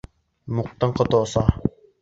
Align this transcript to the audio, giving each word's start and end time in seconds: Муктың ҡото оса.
Муктың 0.59 0.95
ҡото 1.01 1.23
оса. 1.29 1.47